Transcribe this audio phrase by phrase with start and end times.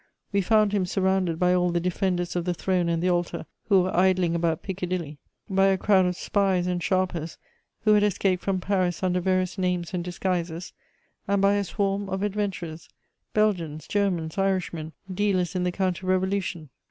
[0.31, 3.83] We found him surrounded by all the defenders of the Throne and the Altar who
[3.83, 7.37] were idling about Piccadilly, by a crowd of spies and sharpers
[7.81, 10.73] who had escaped from Paris under various names and disguises,
[11.27, 12.89] and by a swarm of adventurers,
[13.35, 16.69] Belgians, Germans, Irishmen, dealers in the Counter revolution.